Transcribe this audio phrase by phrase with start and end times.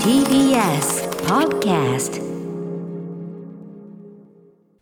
[0.00, 2.16] TBS Podcast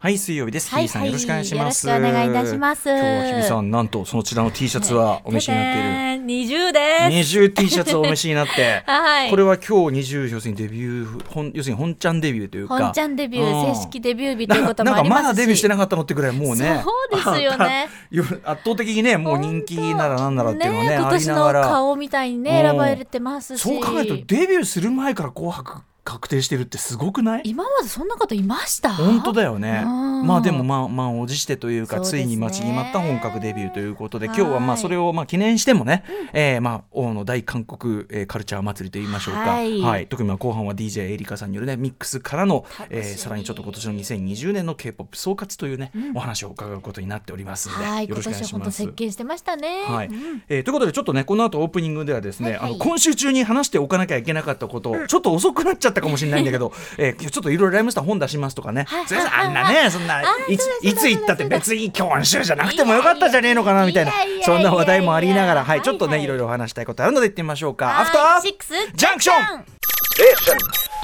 [0.05, 1.89] はい水曜日です、はいさんよろしくお願いします。
[1.89, 2.91] よろしくお願いいたします。
[2.91, 6.19] 今日は日比さんなんとそちらの T シャツはお召しになっている。
[6.19, 6.27] る。
[6.27, 7.09] 二十です。
[7.09, 9.31] 二重 T シャツをお召しになって、 はい。
[9.31, 12.77] これは今日二十要するにデビュー本要するに本ちゃんデビューというか。
[12.77, 13.63] 本ちゃんデビュうん。
[13.63, 15.25] ー、正式デビュー日ということなんかもありますし。
[15.25, 17.89] まだデビューしてなかったのってぐらいもうねそうですよね。
[18.45, 22.69] あ圧倒的にねもう人気ならなんならっていうのはね今あり年の顔みたいにね、うん。
[22.69, 23.63] 選ばれてますし。
[23.63, 27.43] そう考えるとデビューする前から紅白確定してるってすごくない？
[27.47, 28.93] 今までそんなこといました？
[28.95, 29.83] 本当だよね。
[29.85, 34.37] うんまあでもまあまあおじしてというかついに待ちに待った本格デビューということではい。
[34.39, 39.61] 今日はまあそれをまあ記念してもね、えーまあ王の大韓国、えーカルチャー祭りと言いましょうか、はは
[39.99, 40.05] い。
[40.05, 48.71] い特にまあ後半は DJ エリカさんによるねミックスからの、えーさらにちょっと今年の2020年の K-POP 総括というね、お話を伺うことになっておりますので、はい、今よろしくお願いします。
[48.73, 49.85] 席巻してましたね。
[49.87, 50.09] はい。
[50.09, 50.43] うん。
[50.49, 60.14] えーということでちょっとねこの後オープニングではですね、あの今週中に話しておかなきゃいけなかったことをちょっと遅くなっちゃったかもしれないんだけど、えー、ちょっといろいろライムスター本出しますとかね、あんなねそんな
[60.49, 64.13] いいいつ行ったって別に今週じゃなくてもよかったじゃねえのかなみたいな。
[64.45, 65.61] そんな話題もありながら。
[65.65, 67.87] はいはいちょっとねはいいろいろ話したいことあるので行ってみましょうか。
[67.87, 68.03] はい。
[68.03, 69.65] アフターシックスジャンクション.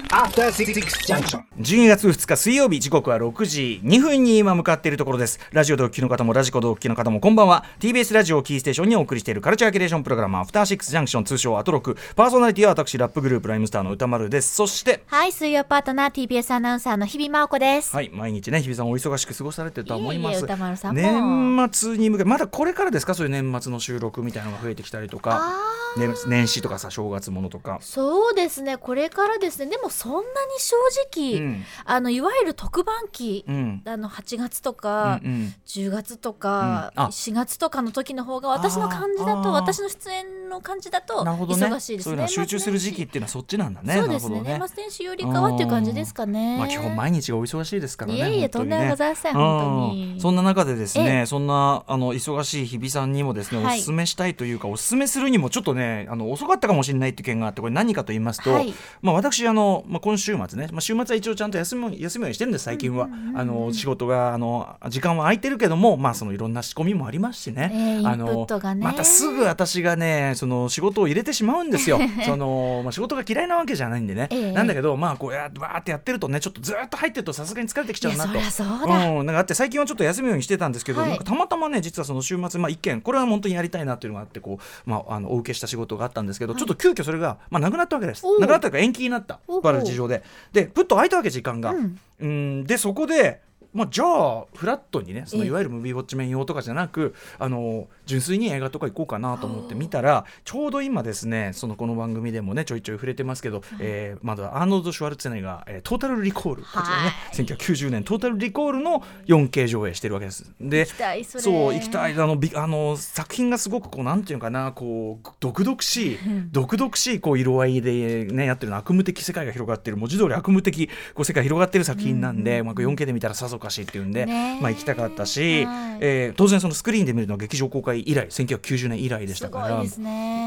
[0.09, 5.39] 12月2日水曜日時刻は6時2分に今向かっているところです。
[5.53, 7.65] ラジオでお聞きの方もラジコでお聞きの方もこんばんは。
[7.81, 11.97] TBS ラジオをキーステーションにお送りしているカルチャーキュレーションプログラムアフターシックスジャンクション通称アトロク。
[12.17, 14.55] パーソナリティは私ラップグループライムスターの歌丸です。
[14.55, 17.95] そしてはい、水曜パートナー TBS アナウンサーの日々真央子です。
[17.95, 20.43] はい毎日ね日比さんお忙しく過ごされてるとは思います。
[20.45, 21.03] 歌丸さんも。
[21.03, 23.15] 年末に向けまだこれからですか？
[23.15, 25.41] そういう年末の収録みたいなのが増えてきたりとか。
[25.43, 27.78] あ年年始とかさ正月ものとか。
[27.81, 30.25] そうですね、これからですね、でもそんなに
[30.59, 30.77] 正
[31.17, 31.65] 直、うん。
[31.85, 33.83] あのいわゆる特番期、うん。
[33.85, 35.55] あの8月とか、うんうん。
[35.67, 37.03] 10月とか、うん。
[37.05, 37.07] あ。
[37.09, 42.03] 4月とかの時の方が私の感じだと私の出演の感じだと忙しいですね。
[42.03, 43.95] そういうのは集中する時期っていうのはそっちなんだね。
[43.95, 44.43] そうですね。
[44.43, 46.59] なるほど年末年始よりかはっていう感じですかね。
[46.59, 48.19] まあ基本毎日がお忙しいですからね。
[48.19, 50.13] いえいえとんでもございません本当に。
[50.15, 53.79] うんそんな中でですえね、そんなあの忙しい日比さんにもですね、はい。
[53.79, 58.75] おすすめしたいというかおすすめするにもちょっとね、あの遅かったかもしれないっていう件があって、これ何かと言いますと、はい。
[59.03, 63.09] まあ私あのまあ今週末ね、まあ週末は一応ちゃんと休み休みをしてるんです最近は。
[63.35, 67.71] あの仕事があの時間は空いてるけども、まあそのいろんな仕込みもありますしね。
[67.73, 68.75] ええあのね。
[68.85, 71.99] またすぐ私がね、その仕事を入れてしまうんですよ。
[72.25, 74.29] そのまあ仕事が嫌いなわけじゃないんでね。
[74.31, 74.53] ええ。
[74.53, 78.39] なんだけどまあこうやわーってやってるとね、ちょっとずーっと入ってるとさすがに疲れてきちゃうなと。
[78.65, 79.09] うだ。
[79.11, 81.11] うん、なんかあって最近はちょっと休むようにしてたんですけど、はい。
[81.11, 88.25] なんかたまたまね実はその週末、まあ、一件これは本当にやりたいなっていうのがあってこう、まあ、あのお受けした仕事があったんですけど、ちょっと急遽それが、まあ、なくなったわけです。
[88.41, 90.22] なくなったか延期になったある事情で。
[90.53, 91.98] でプッと空いたわけ時間が、うん。
[92.20, 92.64] うん。
[92.64, 93.41] でそこで
[93.72, 95.48] まあ、じゃあフラットにねそのええ。
[95.48, 110.52] いわゆるムービーウォッチメン用とかじゃなくあの純粋に映画とか行こうかなと思って見たらちょうど今ですねそのこの番組でもねちょいちょい触れてますけど、えーまだアーノルド・シュワルツェネッガー、えートータル・リコールこちらね1990年トータル・リコールの 4K 上映してるわけです。
[110.60, 110.87] で
[111.25, 112.12] そう行きたい。
[112.12, 116.19] あのびあの作品がすごくこうなんていうのかなこう毒々しい
[116.50, 125.98] 毒々しいこう色合いでねやってるの悪夢的世界が広がってる文字通り悪夢的こう世界が広がってる作品なんで、まあ、こう 4K で見たらさぞかしいっていうんで、まあ行きたかったし、はい。
[126.00, 129.82] えー当然そのスクリーンで見るのは劇場公開以来1990年以来でしたから。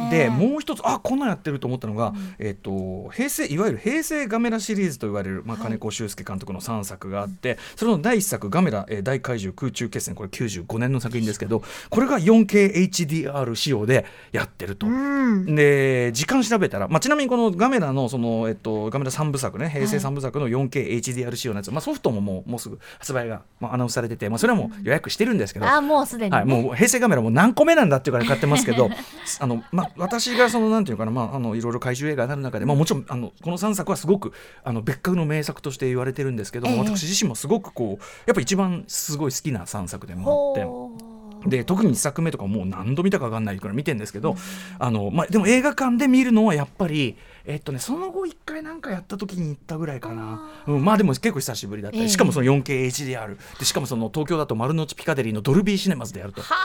[0.10, 14.88] でもう一つあこんなんやってると思ったのが、えっと平成いわゆる平成ガメラシリーズと言われる、まあ、金子修介監督の3作があって、それの第1作「ガメラ、えー大怪獣空中決戦」これ95年の作品ですけどこれが 4KHDR 仕様でやってると。
[14.88, 15.56] うん。
[15.56, 28.90] で時間調べたら、まあ、ちなみにこのガメラのその、えっと、ガメラ3部作ね平成3部作の 4KHDR 仕様のやつ、まあ、ソフトももうもうすぐ発売が、まあ、アナウンスされてて、まあ、それはもう予約してるんですけど、あもうすでにね、はい、もう平成カメラもう何個目なんだっていうから買ってますけど
[29.40, 34.32] あの、まあ、私がそのなんていうかな、まあ、あのいろいろ怪獣映画になる中で、まあ、もちろんあのこの3作はすごく
[34.64, 36.80] あの別格の名作として言われてるんですけども、ええ。
[36.80, 41.13] 私自身もすごくこうやっぱ一番すごい好きな3作でもあって。
[41.46, 44.36] で特に1作目とかもう何度見たか分かんないくらい見てるんですけど、
[44.80, 51.98] あのまあ、でも映画館で見るのはやっぱり、えっとね、その後1回なんかやった時に行ったぐらいかな、うん、まあでも結構久しぶりだった。
[51.98, 52.10] り、ええ。
[52.10, 56.42] しかもその 4KHDR でしかもその東京だと丸の内ピカデリーのドルビーシネマズでやると。
[56.42, 56.56] は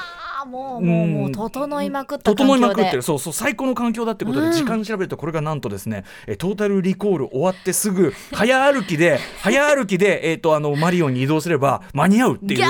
[0.42, 3.02] あもうもうもう整いまくった整いまくってる。
[3.02, 4.52] そうそう最高の環境だってことで、うん。
[4.52, 12.60] 時間調べるとこれがなんとですねえトータルリコール終わってすぐ早歩きで早歩きで、えー、とあのマリオンに移動すれば間に合うっていう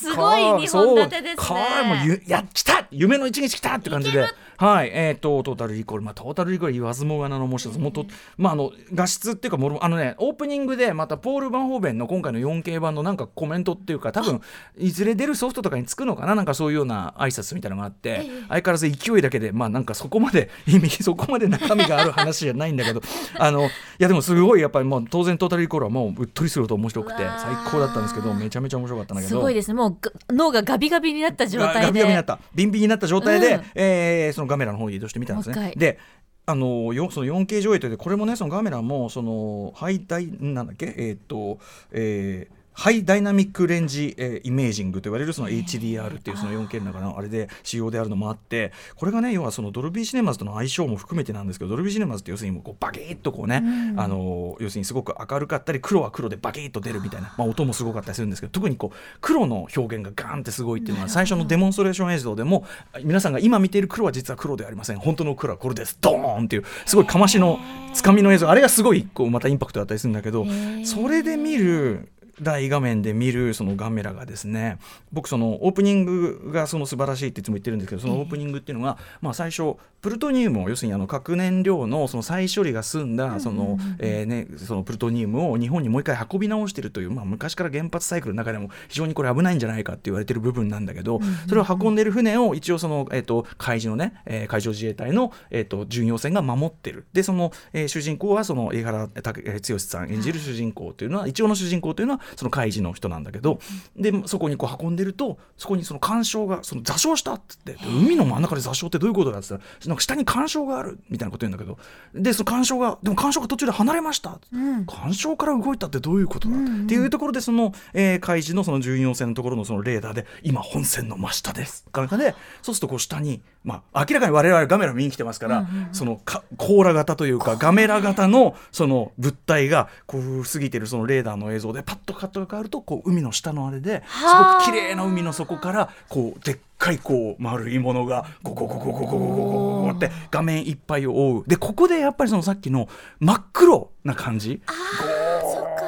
[0.00, 2.22] すごい2本立てですね。
[2.26, 4.26] やっ来た夢の一日来たって感じで、
[4.60, 8.04] はい、えっ、と、トータルリコール、まあ、トータルリコール言わずもがなのもう一つ、もっと、
[8.36, 14.42] まあ、あの、画質っていうか、もろあのね、オープニングで、また、ポール・バンホーベンの今回の 4K 版のなんかコメントっていうか、多分、
[14.76, 23.00] いずれ出るソフトとかにつくのかな、なんかそういうような挨拶みたいなのがあって、相変わらず勢いだけで、まあ、なんかそこまで、 意味、そこまで中身がある話じゃないんだけど、
[23.38, 23.68] あの、い
[23.98, 29.36] や、でもすごい、やっぱり、もう、当然、トータルリコールはもう、うっとりすると面白くて、最高だったんですけど、めちゃめちゃ面白かったんだけど。
[29.38, 29.74] すごいですね。
[29.74, 31.80] もうが脳がガビガビになった状態で。
[31.86, 32.38] ガビガビになった。
[32.54, 33.62] ビンビンになった状態で、うん。
[33.74, 35.54] えーそのガメラの方に移動してみたんですね。
[35.76, 35.98] で
[36.46, 40.92] あのよその 4K 上映というこれもねそのガメラもそのハイダイなんだっけ？
[40.98, 41.58] えーっと
[41.92, 53.62] えーハイダイナミックレンジ、えーイメージングと言われるその HDR っていうその 4K の中のあれで仕様であるのもあってこれがね要はそのドルビーシネマズとの相性も含めてなんですけどドルビーシネマズって要するにこうバキッとこうね、
[53.96, 62.64] あの要するにすごく明るかったり黒は黒でバキッと出るみたいな、まあ、音もすごかったりするんですけど特にこう黒の表現がガーンってすごいっていうのは最初のデモンストレーション映像でも
[63.02, 64.98] 皆さんが今見ている黒は実は黒ではありません。
[64.98, 65.98] 本当の黒はこれです。
[66.00, 67.58] ドーンっていうすごいかましの
[67.92, 70.46] つかみの映像あれがすごいこうまたインパクトだったりするんだけど
[70.84, 72.08] それで見る
[72.42, 74.78] 大画面で見るそのガメラがですね
[75.12, 97.06] 僕そのオープニングがその素晴らしいっていつも言ってるんですけどそのオープニングっていうのが、まあ、最初プルトニウムを要するにあの核燃料のその再処理が済んだそのえーねそのプルトニウムを日本にもう一回運び直してるという、まあ、昔から原発サイクルの中でも非常にこれ危ないんじゃないかって言われてる部分なんだけどそれを運んでる船を一応その、えー、と海事のね、えー海上自衛隊の、えー、と巡洋船が守ってる。
[97.12, 103.60] でその、えー主人公はその江原剛さん演じる主人公というのは一応の主人公というのはその海事の人なんだけど
[103.96, 111.78] でそこにこう運んでるとそこにその干渉がその座礁したって言ってで海の真ん中で座礁ってどういうことだって言ったらなんか下に干渉があるみたいなこと言うんだけど
[112.14, 114.38] でその干渉がでも干渉が途中で離れました、
[114.86, 121.84] 干渉から動いたってどういうことだ、っていうところでその、えー海事のその巡洋船のところのそのレーダーで今本船の真下です。
[121.90, 142.88] かなんかでそうするとこう下に、まあ、明らかに我々ガメラ見に来てますから、そのか甲羅型というかガメラ型のその物体がこう過ぎてるそのレーダーの映像でパッとカットが変わるとこう海の下のあれですごく綺麗な海の底からこうでっかいこう丸いものがゴゴゴゴゴゴゴゴゴゴって画面いっぱいを覆うでここでやっぱりそのさっきの
[143.20, 145.29] 真っ黒な感じゴー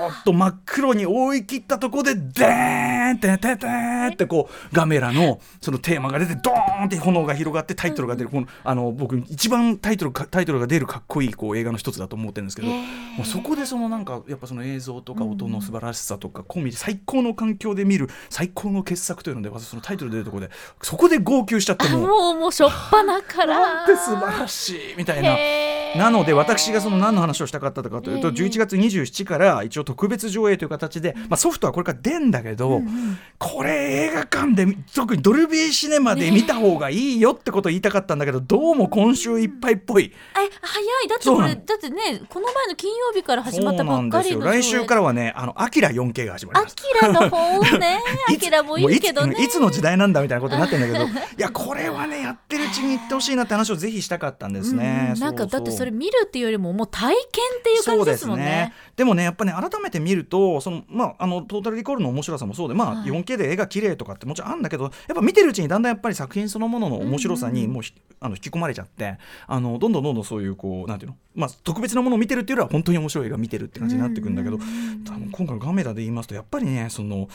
[0.08, 12.74] ッと真っ黒に覆い切ったところでデーンてててーってこうガメラのそのテーマが出てドーンって炎が広がってタイトルが出る、このあの僕一番タイトルかタイトルが出るかっこいいこう映画の一つだと思ってるんですけど、も
[13.22, 20.50] うそこでそのなんかやっぱその映像とか音の素晴らしさとか込みで最高の環境で見る最高の傑作というので私そのタイトル出るところで
[20.82, 22.00] そこで号泣しちゃってあもう。
[22.02, 23.60] もうもうしょっぱなから。
[23.60, 25.36] なんて素晴らしいみたいな。
[25.96, 32.82] なので私がその何の話をしたかったかというと、ええ11月27から一応特別上映という形で、まあ、ソフトはこれから出んだけど、
[33.38, 40.12] これ映画館で特にドルビーシネマで見た方がいいよってことを言いたかったんだけどどうも今週いっぱいっぽい。
[40.12, 41.08] え早い。
[41.08, 46.76] だってこれだってねこの前の金曜日から始まったばっかりの来週からはねあのアキラ 4K が始まりアます。
[46.76, 48.00] キラの方ね。
[48.28, 55.12] アキラもいいけどいつの時代なんだみたいなことになってるんだけど いやこれはねやってるうちに言ってほしいなって話をぜひしたかったんですね。
[55.14, 55.20] うん。
[55.20, 57.18] なんかだってそれ見るっていうよりももう体験
[57.58, 58.72] っていう感じですもんね。
[58.94, 63.10] でもねやっぱね改めて見るとその、まあ、あのトータルリコールの面白さもそうで、まあはい。
[63.10, 69.18] 4K で絵が綺麗とかってもちろんあるんだけどやっぱ見てるうちにだんだんやっぱり作品そのものの面白さにもうひ、あの引き込まれちゃって
[69.48, 74.58] あのどんどんどんどんそういうこうなんていうの、まあ、特別なものを見てるっていうよりは本当に面白い映画見てるって感じになってくるんだけど、
[75.10, 77.28] あの今回のガメラで言いますとやっぱりねその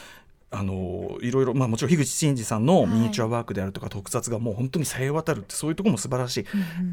[0.50, 6.46] あのいろいろ、まあ、もちろん樋口真嗣さんのミニチュアワークであるとか、特撮がもう本当にさえ渡るってそういうところも素晴らしい、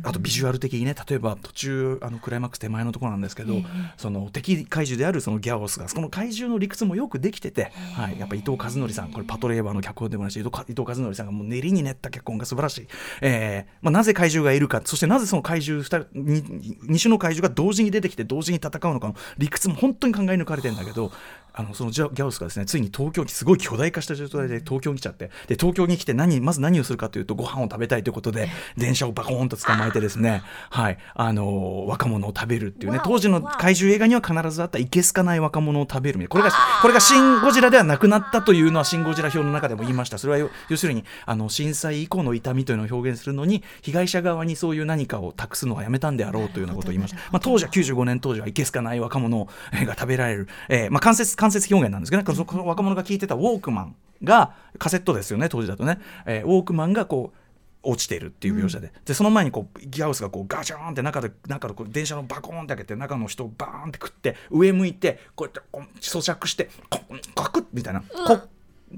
[0.02, 3.54] あとビジュアル的にね例えば途中あのクライマックス手前のところなんですけど、
[3.96, 12.88] その敵怪獣であるそのギャオスがその怪獣の理屈もよくできてて、はい、やっぱ伊藤和則さんこれパトレーバーの脚本でもあるし伊藤伊藤和則さんがもう練りに練った脚本が素晴らしい、
[13.20, 21.12] えーまあ、なぜ怪獣がいるかそしてなぜその怪獣 2, に2種の怪獣が同時に出てきて同時に戦うのかの理屈も本当に考え抜かれてるんだけど
[21.54, 30.98] あのそのジャギャオスがですねついに東京にすごい巨大化した状態で東京に来ちゃってで東京に来て何まず何をするかというとご飯を食べたいということで電車をバコーンと捕まえてですねはい。
[31.14, 40.18] あの若者を食べるっていうね当時の怪獣映画には必ずあったいけすかない若者を食べるこれがこれが「シン・ゴジラ」ではなくなったというのは「シン・ゴジラ」表の中でも言いました。
[40.18, 52.34] それは要要するにあの震災以降の痛みというのを表現するのに被害者側にそういう何かを託すのはやめたんであろうというようなことを言いました、まあ、当時は95年当時はいけすかない若者が食べられる、えーまあ、間接間接表現なんですけどね。
[52.34, 57.38] その若者が聞いてたウォークマンがカセットですよね当時だとね、えーウォークマンがこう
[57.86, 68.00] 落ちてるっていう描写で,、でその前にこうギャウスがこうガチャーンって中で中でこう電車のバコーンって開けて中の人をバーンって食って上向いてこうやってこう咀嚼してコンカクッみたいな。
[68.00, 68.38] こ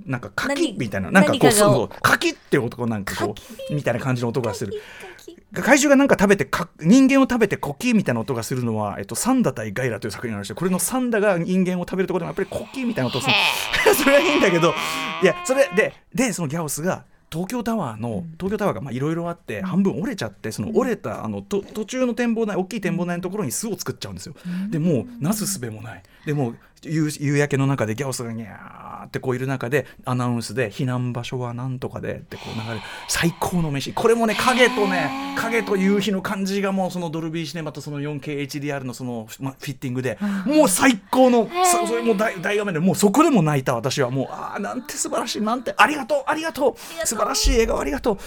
[0.05, 1.11] なんかカキみたいな。
[1.11, 1.88] なんかこうそうそう。
[2.03, 3.35] カキッって男なんかこ
[3.71, 4.75] うみたいな感じの音がする
[5.63, 13.35] 怪獣がなんか食べてか人間を食べてコッキーみたいな音がするのは、えっと、サンダ対ガイラという作品がありましてこれのサンダが人間を食べるところでもやっぱりコッキーみたいな音をする。
[13.95, 14.75] それはいいんだけど
[15.23, 24.35] いやそれででそのギャオスが東京タワーの東京タワーがまあいろいろあって半分折れちゃってその折れたあのと途中の展望台大きい展望台のところに巣を作っちゃうんですよ。
[24.71, 26.03] でもうなすすべもない。
[26.25, 32.81] でもう夕夕焼けの中でギャオスがニャーってこういる中でアナウンスで避難場所はなんとかでってこう流れる。
[33.09, 33.93] 最高の飯。
[33.93, 44.11] これもね影とね影と夕日の感じがもうそのドルビーシネマとその 4KHDR のそのまフィッティングでもう最高のそそれもう大大画面でもうそこでも泣いた私は。
[44.11, 47.07] もうああなんて素晴らしいなんてありがとうありがとう。
[47.07, 48.19] 素晴らしい笑顔ありがとう。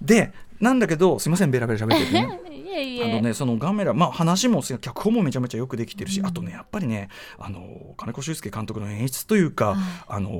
[0.00, 2.40] でなんだけどすいませんベラベラ喋っててね。
[2.78, 10.30] あのね、そのガメラ、まあ、話も脚本もめちゃめちゃよくできてるし、あとねやっぱりねあの金子修介監督の演出というか、あの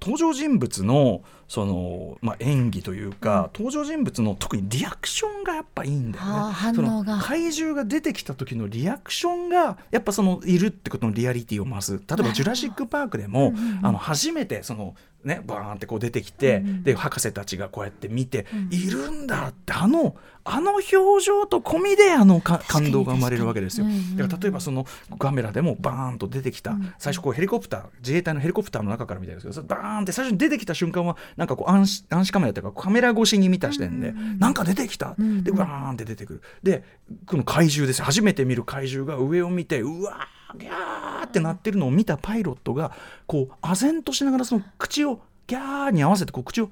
[0.00, 6.54] 登場人物のその、まあ、演技というか、登場人物の特にリアクションがやっぱいいんだよね。
[6.74, 11.92] そのが怪獣が出てきた時のリアクションがやっぱそのいるってことのリアリティを増す。
[11.92, 14.94] 例えば「ジュラシック・パーク」でも、あの初めてその
[15.26, 20.92] ねバーンってこう出てきて、で博士たちがこうやって見て、いるんだってあのあの表
[21.24, 23.86] 情と込みであのか感動が生まれるわけですよ。
[24.16, 24.86] だから例えばその
[25.18, 36.42] カメラでもバーンと出てきた、最初こうヘリコプター自衛隊のヘリコプターの中から見たんですけどバーンって最初に出てきた瞬間はなんかこう暗視暗視カメラというかカメラ越しに見た視点で、なんか出てきた、でバーンって出てくる。
[36.62, 36.84] で
[37.26, 38.04] この怪獣ですよ。
[38.04, 42.92] 初めて見る怪獣が上を見てうわーギャーってなってるのを見たパイロットが
[43.26, 46.70] こう唖然としながらその口をギャーに合わせてこう口を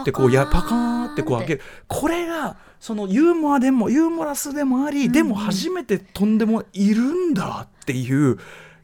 [0.00, 1.22] ってこうやパカーンって。
[1.22, 1.60] こう開ける。
[1.86, 8.38] これがそのユーモアでもユーモラスでもあり、でも初めてとんでもいるんだっていう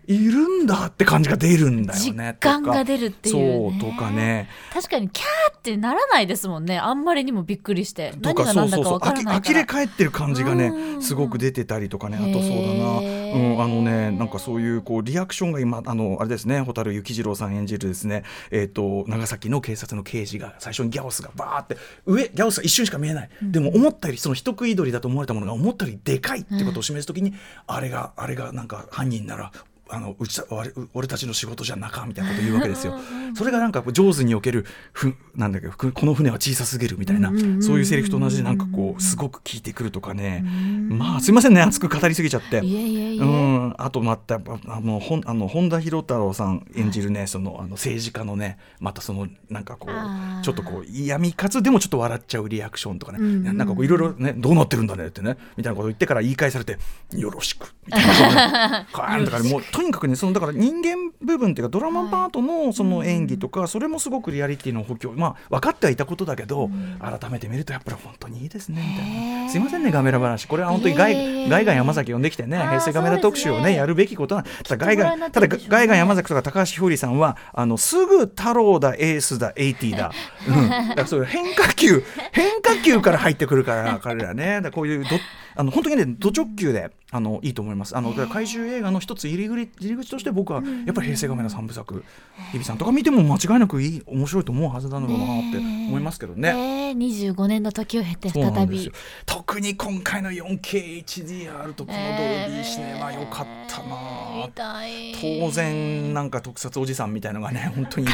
[0.08, 3.78] いるんだって感じが出るんだよね実感が出るっていうね。
[3.78, 4.48] そうとかね。
[4.72, 6.78] 確かにキャーってならないですもんね。
[6.78, 8.12] あんまりにもびっくりして。
[8.22, 8.98] とかかそうそうそう。
[9.02, 11.02] あき呆れ返ってる感じがねうん。
[11.02, 27.34] すごく出てたりとかねあとそうだな、うん、あのねなんかそういうこうリアクションが今あのあれですね蛍幸次郎さん演じるですねえっ、と長崎の警察の刑事が最初にギャオスがバーって上ギャオスが一瞬しか見えない、でも思ったよりその一食い鳥だと思われたものが思ったよりでかいってことを示すときに、
[27.66, 29.52] あれがあれがなんか犯人なら
[29.90, 32.94] あのうちた俺俺たちの仕事じゃなかみたいなことを言うわけですよ。
[33.34, 37.30] それがなんか上手におけるふなんだっけふこの船は小さすぎるみたいな、
[37.60, 40.44] そういうセリフと同じでなんかこうすごく聞いてくるとかね、
[40.88, 42.58] まあすいませんね熱く語りすぎちゃって。
[42.58, 53.18] うん、あとまたあのほんあの本田博太郎さん演じるね、そのあの政治家のねまたそのなんかこうちょっとこう嫌味かつでもちょっと笑っちゃうリアクションとかね、
[53.52, 56.78] なんかこういろいろねどうなってるんだねってねみたいなこと言ってから言い返されて
[57.12, 66.68] よろしくみたいなこと かねもうとにかくねそのだから人間部分っていうかドラマパートのその演技とか、それもすごくリアリティの補強まあ分かってはいたことだけど、
[66.98, 69.50] 改めて見るとやっぱり本当にいいですねみたいな。
[69.50, 70.46] すいませんねガメラ話。
[70.46, 73.76] これは本当にガイガイガン山崎呼んできてね平成ガメラ特集をねね。
[73.76, 80.12] やるべきことなんただガイガンただ山崎とか高橋ひょうりさんはあのすぐ太郎だエースだエイティだ、
[80.48, 84.56] うん、だからそういう変化球変化球から入ってくるから彼らね。
[84.56, 85.10] だからこういうど
[85.54, 87.96] あの本当にねド直球であのいいと思います。
[87.96, 92.04] あのだから怪獣映画の一つ入り口入り口として僕はやっぱり平成ガメラ三部作。
[92.52, 96.48] 日比さんとか見ても間違いなくいい面白いと思うはずなのかなって思いますけどね。
[96.88, 98.92] えー、25年の時を経て再び。
[99.24, 105.14] 特に今回の 4KHDR とこのドルビーシネマ良かったな、見たい。
[105.40, 108.12] 当然なんか特撮おじさんみたいのがね 本当にいっ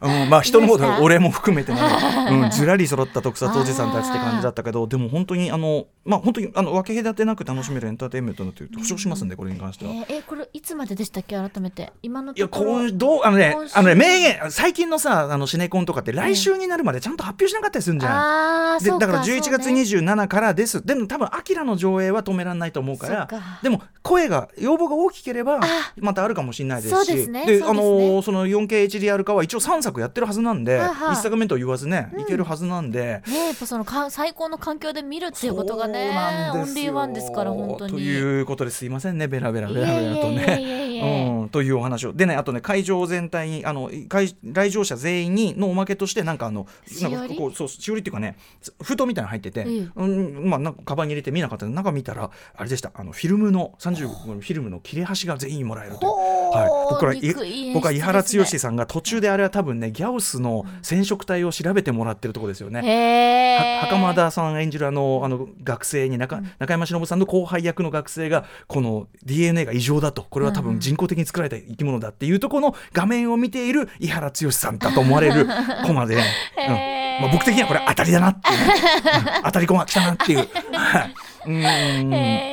[0.00, 1.80] ぱい、うん、まあ人の方で俺も含めてね、
[2.30, 9.92] うん、ずらり揃った特撮おじさんたちって感じだったけどでも本当にあのまあ本当にあの分け隔てなく楽しめるエンターテインメントだという保証しますんでこれに関しては。
[9.92, 11.36] えー、えーこれいつまででしたっけ？
[11.36, 11.92] 改めて。
[12.02, 19.80] 今のいや今どうあのねあのね名言最近のさあのシネコンとかって来週になるまでちゃんと発表しなかったりするんじゃないあーそうでだから11月そうね。
[19.80, 23.28] 27からです、でも多分アキラの上映は止められないと思うから
[23.62, 25.60] でも声が要望が大きければあ
[25.96, 27.06] またあるかもしれないですし。
[27.06, 27.62] そうですねね。
[27.64, 33.22] あのーその 4KHDR 化は一応3作やってるはずなんで、はいはい一作目と言わずね、いけるはずなんで。
[33.26, 37.92] ねやっぱそのか最高の環境で見るっていうことがねオンリーワンですから本当に。
[37.92, 40.89] ということですいませんねベラベラベラベラとね。
[41.00, 42.12] うん、というお話を。
[42.12, 46.66] でねあとね会場全体にあの会来場者全員にのおまけとしてなんかあの
[47.02, 48.36] なんかこうそうしおりっていうかね
[48.82, 51.66] 封筒みたいなの入ってて、えうんまあなんかカバンに入れて見なかった。
[51.66, 52.90] 中見たらあれでした。
[52.94, 56.30] あのフィルムの35のフィルムの切れ端が全員もらえるという。
[56.50, 63.80] はい、僕らい憎い僕は井原剛さんが途中であれは多分ねギャオスの染色体を調べてもらってるところですよね。
[63.82, 70.26] 袴田さん演じるあのあの学生に中中山忍さんの後輩役の学生がこの DNA が異常だと。
[70.28, 75.46] これは多分人人工的に作られた生き物だっていうところの画面を見ている井原剛さんだと思われる
[75.86, 76.20] コマで、うん。
[77.20, 78.66] まあ、僕的にはこれ当たりだなっていう。
[78.66, 78.74] ね、
[79.36, 79.42] うん。
[79.46, 80.38] 当たりコマ来たなっていう。
[80.72, 81.14] はい。
[81.46, 82.49] うん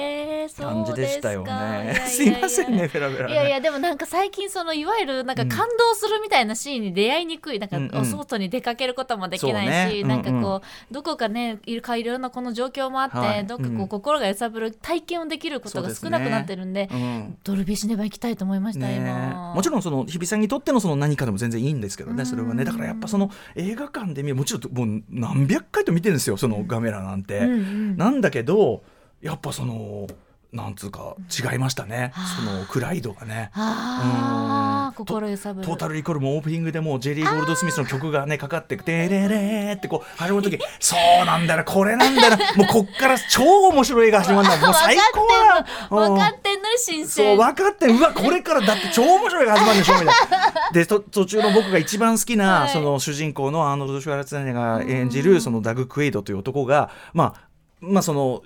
[0.57, 2.03] 感じでしたよね。
[2.05, 3.33] すいませんね、ララ、ね。
[3.33, 10.15] いやいやでもなんか最近そのいわゆるなんか感動するみたいなシーンに出会いにくいなんかお外に出かけることもできないし、そうね。
[10.15, 10.61] なんかこう、うんう
[10.91, 13.45] どこかねいるかいろんなこの状況もあって、はい。
[13.45, 13.87] どっかこう、うん。
[13.87, 17.37] 心が揺さぶる体験をできることが少なくなってるんでうん。
[17.43, 19.53] ドルビーシネマ行きたいと思いました、ね今。
[19.53, 22.63] もちろんその日比さんにとってのその何かでも全然いいんですけどねそれはね。
[22.63, 27.97] だからやっぱその映画館で見るもちろんもう何百回と見てるんですよそのガメラなんて、うんうん。
[27.97, 28.83] なんだけど
[29.21, 30.07] やっぱその
[30.53, 31.15] なんつうか
[31.51, 32.13] 違いましたね。
[32.37, 33.51] そのクライドがね。
[33.53, 34.87] ああ。
[34.89, 34.93] うん。
[34.95, 35.67] 心揺さぶる。
[35.67, 42.37] トータルリコールもオープニングでもうジェリー・ゴールドスミスの曲がねかかって「テレレー」ってこう始まる時そうなんだよなこれなんだよな。
[42.55, 46.37] もうこっから超面白い映画始まるんだもう最高だ分かうん。
[46.37, 50.13] ってんのに新そう鮮分かってうわこれからだって超面白いが始まるでしょみたいな。
[50.71, 57.46] でと途中の僕が一番好きな、はいその主人公のアーノルド・シュワルツェネが演じるそのダグ・クエイドという男がまあ
[57.79, 58.41] まあその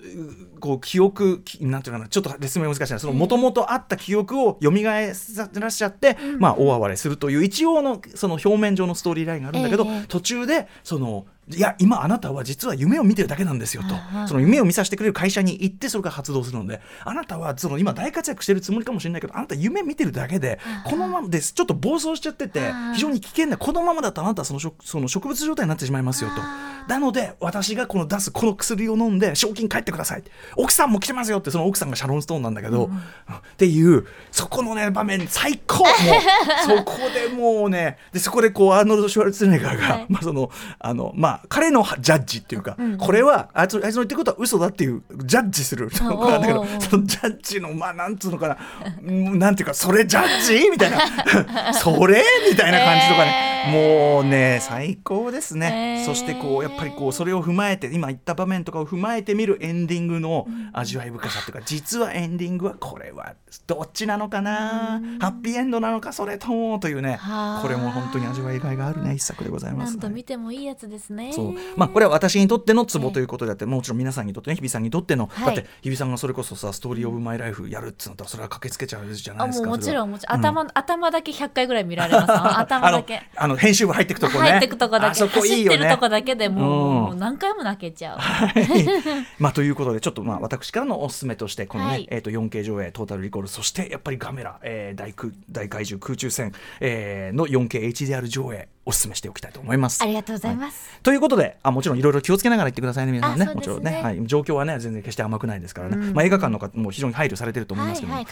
[0.56, 2.98] うこう記憶きなんていうかなちょっと説明難しいな。
[2.98, 10.04] そのもともとあった記憶を蘇らしちゃって、まあ大暴れするという一応のその表面上のストーリーラインがあるんだけど、ええ。
[10.06, 14.28] 途中でそのいや今あなたは実は夢を見てるだけなんですよと。
[14.28, 21.52] その夢を見させてくれる会社に行ってそれが発動するのであなたはその今大活躍してるつもりかもしれないけどあなた夢見てるだけでこのままです。
[21.52, 26.36] ちょっと暴走しちゃってて非常に危険なこのままだとあなたはその植その植物状態になってしまいますよと。
[26.40, 30.22] あなので私がこの出すこの薬を飲んで賞金返ってください。
[30.56, 35.84] 奥さんも来てますよってその奥さんがシャロン・ストーンなんだけど、っていうそこのね場面最高。
[35.84, 40.06] もうそこでもうねでそこでこうアーノルド・シュワルツェネッガーが、はい。
[40.08, 45.90] まあそのあのまあ彼のジャッジっていうか、これはあいつあいつの言ってることは嘘だっていうジャッジする。
[45.90, 48.58] ところなんだけどそのジャッジのまあなんつうのかな。
[49.02, 50.68] う んなんていうかそれジャッジ？
[50.70, 51.72] みたいな。
[51.74, 52.22] それ？
[52.50, 56.06] みたいな感じとかね、もうね最高ですね、えー。
[56.06, 63.34] そしてこうやっぱりこうそれを踏まえて今言った場面とかを踏まえてみるエンディングの味わい深さっていうか、実はエンディングはこれは
[63.66, 66.78] どっちなのかな、ハッピーエンドなのかそれとも？
[66.78, 67.16] というね。
[67.20, 67.62] はあ。
[67.62, 69.92] これも本当に味わいがいがあるね一作でございます。
[69.92, 71.54] 何度見てもいいやつですねそう。
[71.76, 75.54] まあ、これは私にとってのツボということであって、もちろん皆さんにとってね日比さんにとっての、はい。
[75.56, 82.32] だって日比さんがそれこそさ「ストーリー・オブ・マイ・ライフ」やるっつうのったらそれは駆けつけちゃうじゃないあですかもちろんもちろん、頭頭だけ100回ぐらい見られます。
[82.32, 83.22] あ 頭だけ。
[83.36, 84.50] あの編集部入ってくとこね。
[84.50, 85.06] 入ってくとこだけ。
[85.06, 85.76] あそこいいよね。
[85.76, 88.18] 走ってるとこだけでもう何回も泣けちゃう。
[88.18, 88.86] はい。
[89.38, 92.06] まあということでちょっとまあ私からのおすすめとしてこのね、はい。
[92.10, 100.02] えー、と 4K 上映トータルリコールそしてやっぱりガメラ、えー、大空大怪獣空中戦、えーの 4KHDR 上映おすすめしておきたいと思います。
[100.02, 100.06] あ。
[100.06, 103.46] りがとうございます、ということであもちろんいろいろ気をつけながら言ってくださいね皆さんね。
[103.46, 103.54] ね。
[103.54, 108.26] もちろんね、はい、状況はね全然決して甘くないですからね、まあ、映画館の方も非常に配慮されてると思いますけども、はい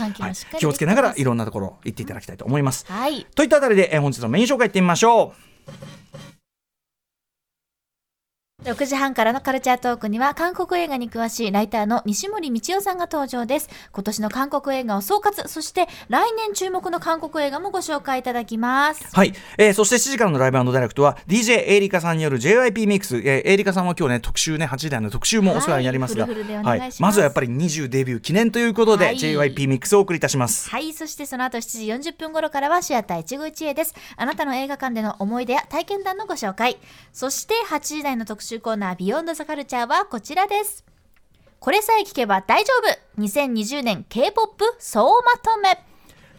[0.59, 2.85] 気をつけながらいろんなところ行っていただきたいと思います。
[2.87, 3.27] はい。
[3.35, 6.39] といったあたりで、えー本日のメイン紹介いってみましょう。
[8.64, 13.70] 6時半からのカルチャートークには韓国映画に詳しいライターの西森道夫さんが登場です。
[13.90, 19.09] 今年の韓国映画を総括そして来年注目の韓国映画もご紹介いただきます。
[19.16, 26.90] はい、えーそして7時からのライブダイレクトは DJ エイリカさんによる JYP ミックス、えーエイリカさんは今日ね特集ね8時台の特集もお世話になりますが、はい。
[26.99, 29.16] まずはやっぱり20デビュー記念ということで、はい。
[29.16, 30.68] JYP ミックスをお送りいたします。
[30.68, 30.92] はい。
[30.92, 33.94] そしてその後7時40分頃からはシアター一期一会です。
[34.16, 36.77] あなたの映画館での思い出や体験談のご紹介。
[37.12, 40.85] そして8時台の特集コーナービヨンドザカルチャーはこちらです。
[41.61, 42.73] これさえ聞けば大丈
[43.17, 43.21] 夫。
[43.23, 45.89] 2020年 K-POP 総まとめ。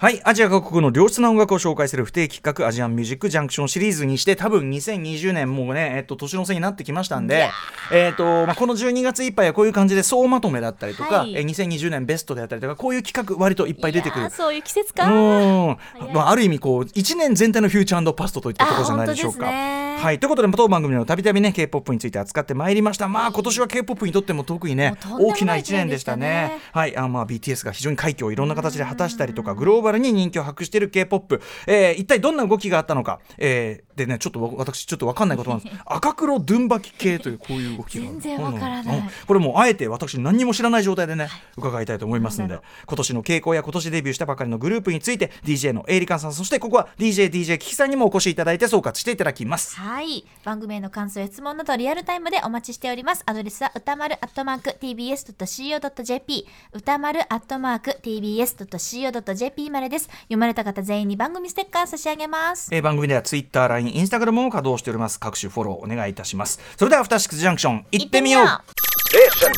[0.02, 7.52] はい、アジア各国の良質な音楽を紹介する不定期企画アジアンミュージックジャンクションシリーズにして多分2020年もうね、えっと、年の瀬になってきましたんで
[7.94, 11.36] えっとまあ、この12月いっぱいはこういう感じで総まとめだったりとか、はい。
[11.36, 14.30] えー2020年ベストであったりとかこういう企画割といっぱい出てくる。
[14.30, 15.78] そういう季節うかん
[16.14, 19.46] まあ、ある意味こう1年全体のフューチャーパストといったところじゃないでしょうか。
[19.46, 23.08] はい、ということで当番組でもたびたびね K-POP について扱ってまいりました。
[23.08, 26.60] まあ今年は K-POP にとっても特にね大きな1年でしたね。
[26.72, 35.76] はいあまあ BTS が非常に快挙をいろんな形で果たしたりとかグローバルに人気を博している K-POP、えー一体どんな動きがあったのか、えーでねちょっとわ私ちょっと分かんないことなんです。
[35.86, 38.98] 赤黒ドゥンバキ系というこういう動きが全然わからない。
[38.98, 39.04] うん。
[39.06, 42.60] うんこれもうあえて私何にも知らない状態でね伺いたいと思いますので。
[42.86, 49.76] 今年の傾向や今年デビューしたばかりのグループについて DJ のエイリカンさんそしてここは DJDJ キキさんにもお越しいただいて総括していただきます。
[49.78, 50.26] はい。
[50.44, 53.24] 番組への感想や質問などリアルタイムでお待ちしております。
[53.26, 60.06] アドレスは歌丸アットマーク tbs.co.jp 歌丸アットマーク tbs.co.jp までです。
[60.24, 62.70] 読まれた方全員に番組ステッカー差し上げます。
[62.74, 65.20] えー番組では Twitter、LINE、Instagram も稼働しております。
[65.20, 66.60] 各種フォローお願いいたします。
[66.78, 68.46] それではアフターシックスジャンクション行ってみよう。
[68.46, 68.92] 行ってみよう。
[69.12, 69.52] Station.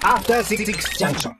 [0.00, 0.64] After Six
[0.98, 1.32] Junction.